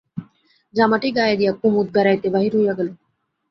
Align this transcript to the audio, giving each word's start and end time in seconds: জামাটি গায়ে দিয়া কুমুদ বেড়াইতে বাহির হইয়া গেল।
জামাটি 0.73 1.09
গায়ে 1.17 1.35
দিয়া 1.35 1.51
কুমুদ 1.59 1.87
বেড়াইতে 1.95 2.27
বাহির 2.29 2.53
হইয়া 2.57 2.73
গেল। 2.73 2.89